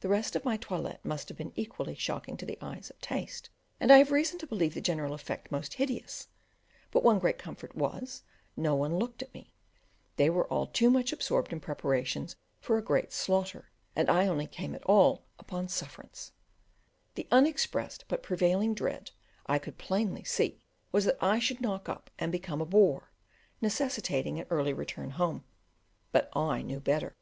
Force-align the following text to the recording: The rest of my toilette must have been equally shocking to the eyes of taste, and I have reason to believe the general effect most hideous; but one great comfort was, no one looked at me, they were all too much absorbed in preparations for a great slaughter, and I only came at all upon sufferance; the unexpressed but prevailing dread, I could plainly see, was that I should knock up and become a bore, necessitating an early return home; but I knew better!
The 0.00 0.08
rest 0.08 0.34
of 0.34 0.46
my 0.46 0.56
toilette 0.56 1.04
must 1.04 1.28
have 1.28 1.36
been 1.36 1.52
equally 1.56 1.94
shocking 1.94 2.38
to 2.38 2.46
the 2.46 2.56
eyes 2.62 2.88
of 2.88 2.98
taste, 3.02 3.50
and 3.78 3.92
I 3.92 3.98
have 3.98 4.10
reason 4.10 4.38
to 4.38 4.46
believe 4.46 4.72
the 4.72 4.80
general 4.80 5.12
effect 5.12 5.52
most 5.52 5.74
hideous; 5.74 6.28
but 6.90 7.02
one 7.02 7.18
great 7.18 7.36
comfort 7.36 7.76
was, 7.76 8.22
no 8.56 8.74
one 8.74 8.96
looked 8.96 9.20
at 9.22 9.34
me, 9.34 9.52
they 10.16 10.30
were 10.30 10.46
all 10.48 10.66
too 10.68 10.88
much 10.88 11.12
absorbed 11.12 11.52
in 11.52 11.60
preparations 11.60 12.34
for 12.60 12.78
a 12.78 12.82
great 12.82 13.12
slaughter, 13.12 13.70
and 13.94 14.08
I 14.08 14.26
only 14.26 14.46
came 14.46 14.74
at 14.74 14.84
all 14.84 15.26
upon 15.38 15.68
sufferance; 15.68 16.32
the 17.14 17.28
unexpressed 17.30 18.06
but 18.08 18.22
prevailing 18.22 18.72
dread, 18.72 19.10
I 19.44 19.58
could 19.58 19.76
plainly 19.76 20.24
see, 20.24 20.62
was 20.92 21.04
that 21.04 21.22
I 21.22 21.38
should 21.38 21.60
knock 21.60 21.90
up 21.90 22.08
and 22.18 22.32
become 22.32 22.62
a 22.62 22.64
bore, 22.64 23.10
necessitating 23.60 24.40
an 24.40 24.46
early 24.48 24.72
return 24.72 25.10
home; 25.10 25.44
but 26.10 26.34
I 26.34 26.62
knew 26.62 26.80
better! 26.80 27.18